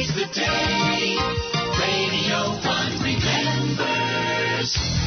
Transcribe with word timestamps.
Today's 0.00 0.14
the 0.14 0.40
day. 0.40 1.16
Radio 1.78 2.56
1 2.64 3.02
remembers. 3.02 4.99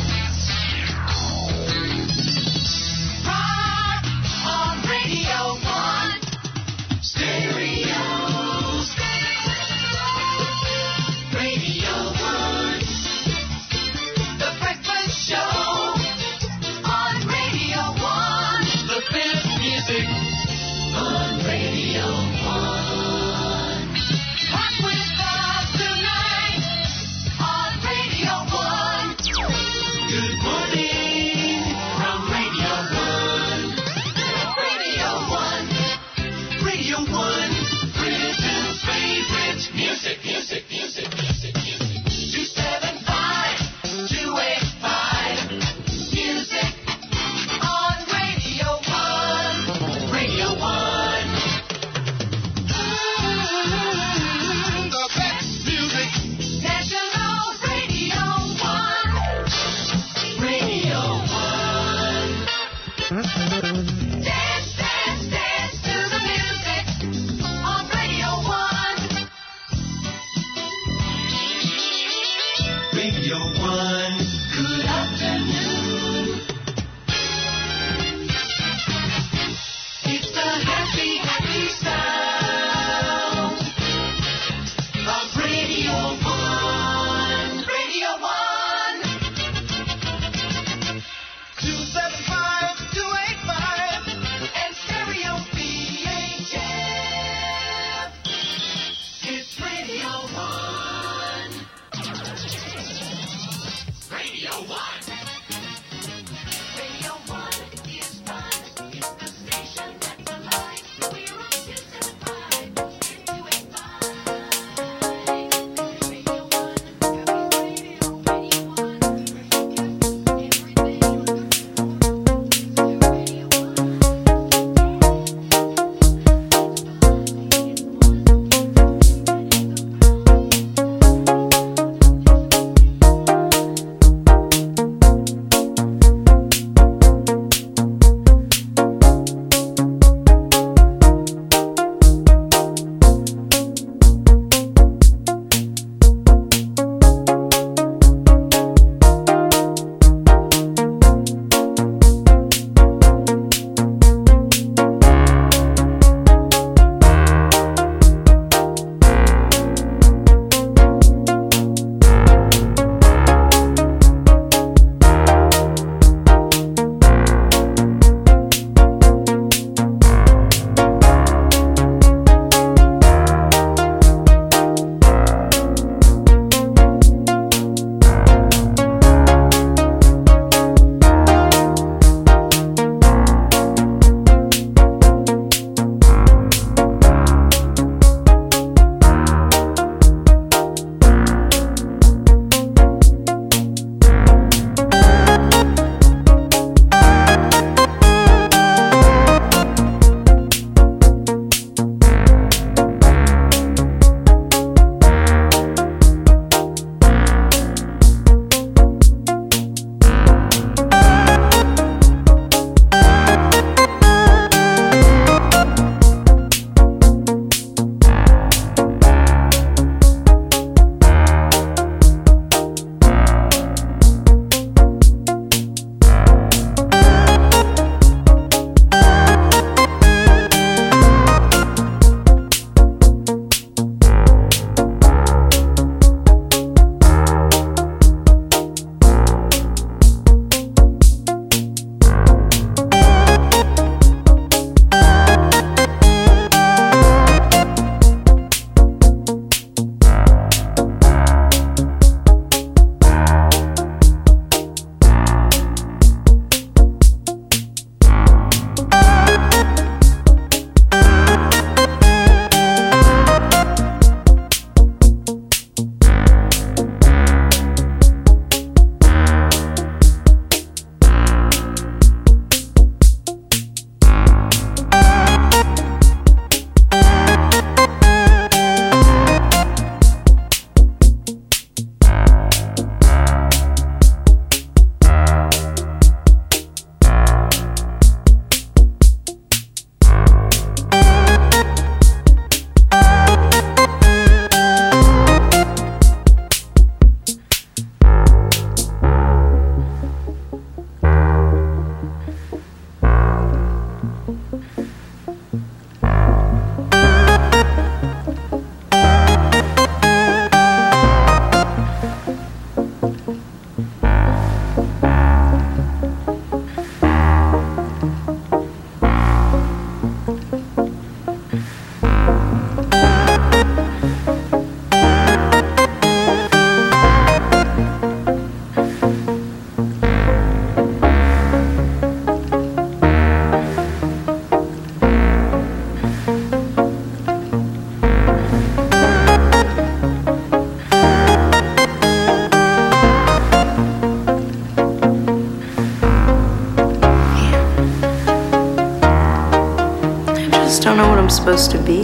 Supposed 351.44 351.72
to 351.72 351.78
be. 351.80 351.96
You 351.96 352.04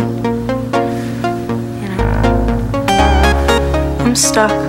know? 1.96 2.86
I'm 4.02 4.14
stuck. 4.14 4.69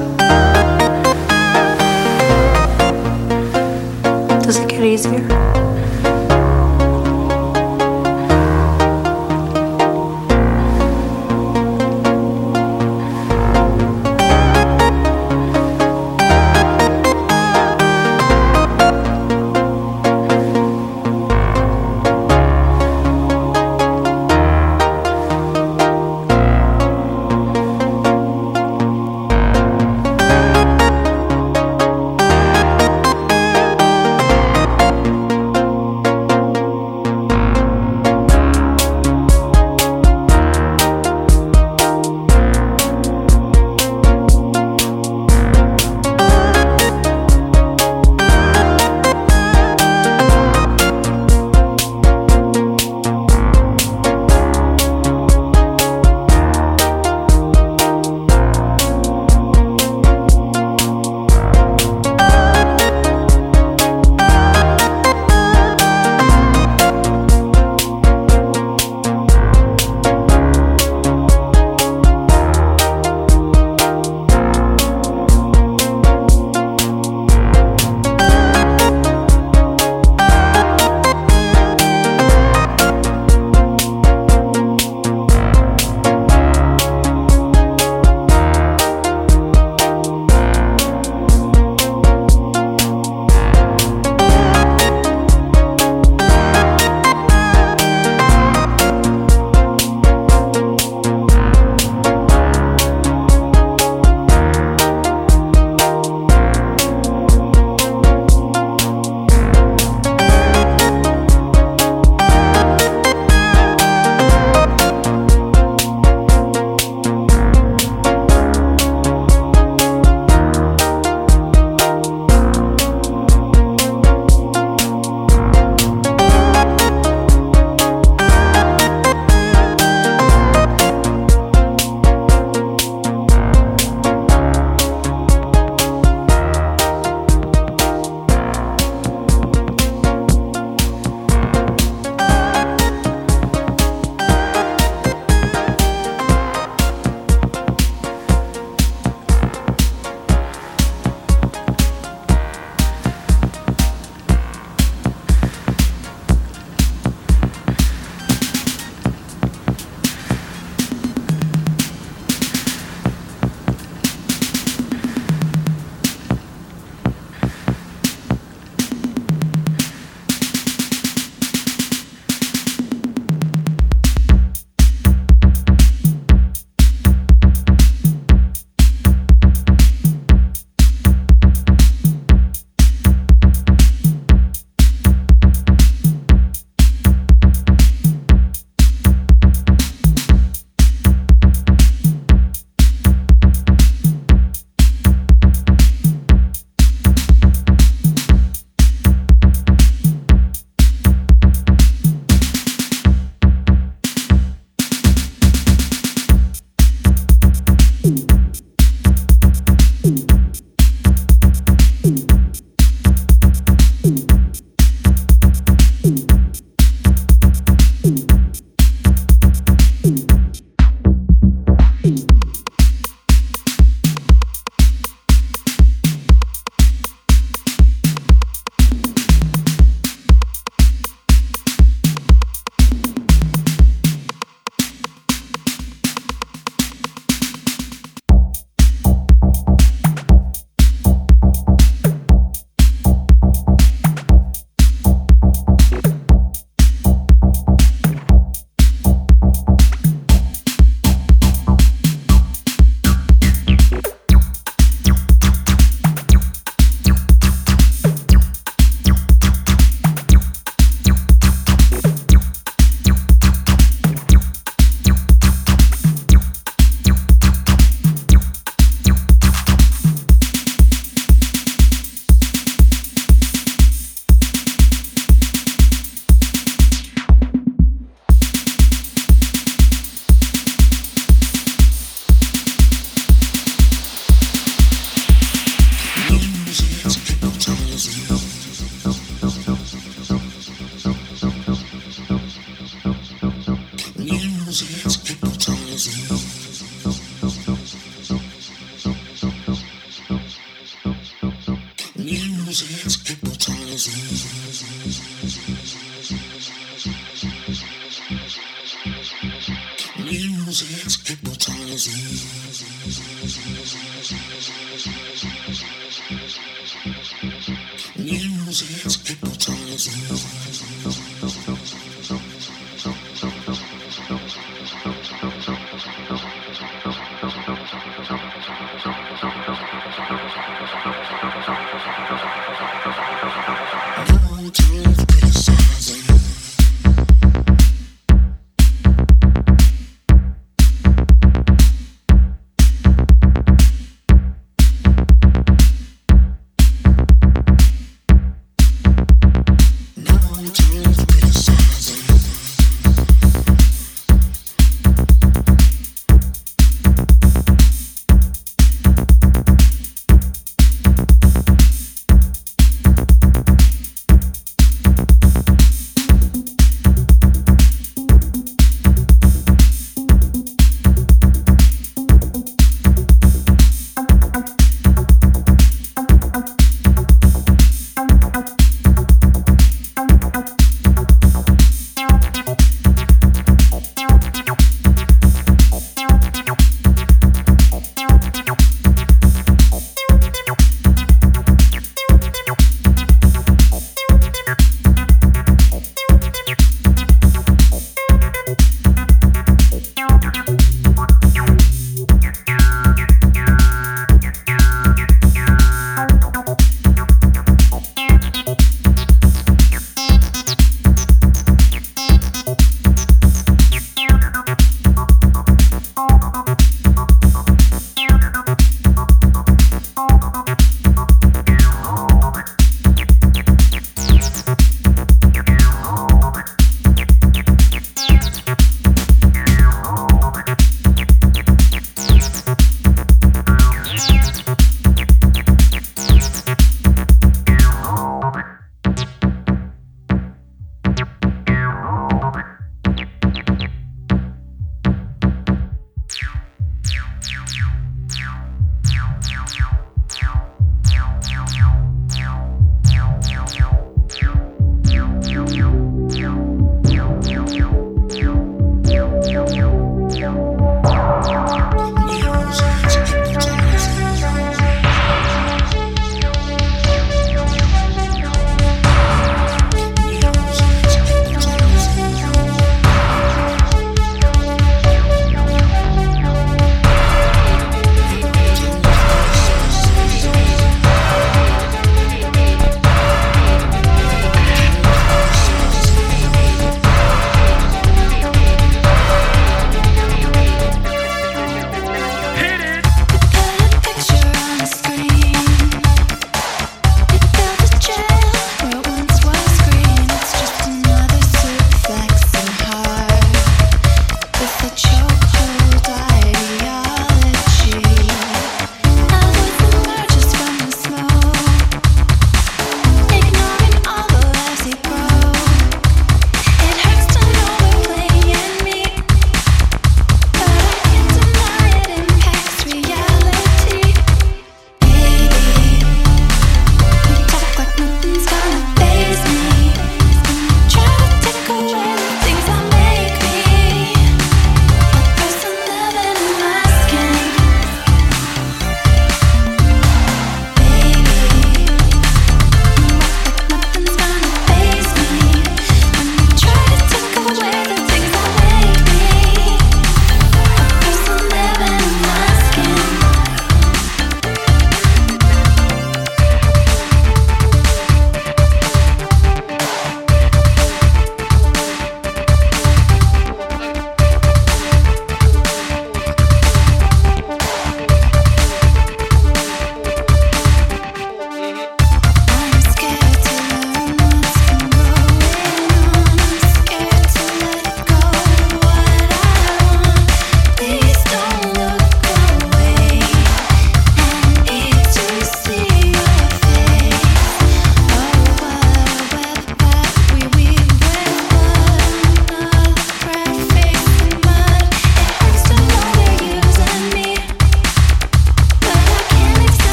hypnotizing, 310.71 311.27
hypnotizing. 311.27 312.70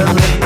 Amen. 0.00 0.39